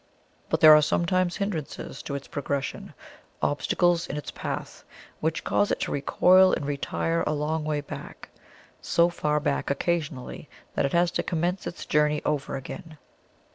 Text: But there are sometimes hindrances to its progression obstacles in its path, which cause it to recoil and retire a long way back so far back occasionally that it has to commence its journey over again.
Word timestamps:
But 0.49 0.61
there 0.61 0.75
are 0.75 0.81
sometimes 0.81 1.35
hindrances 1.35 2.01
to 2.01 2.15
its 2.15 2.27
progression 2.27 2.95
obstacles 3.39 4.07
in 4.07 4.17
its 4.17 4.31
path, 4.31 4.83
which 5.19 5.43
cause 5.43 5.69
it 5.69 5.79
to 5.81 5.91
recoil 5.91 6.53
and 6.53 6.65
retire 6.65 7.23
a 7.27 7.33
long 7.33 7.63
way 7.63 7.81
back 7.81 8.29
so 8.81 9.09
far 9.09 9.39
back 9.39 9.69
occasionally 9.69 10.49
that 10.73 10.85
it 10.87 10.93
has 10.93 11.11
to 11.11 11.21
commence 11.21 11.67
its 11.67 11.85
journey 11.85 12.23
over 12.25 12.55
again. 12.55 12.97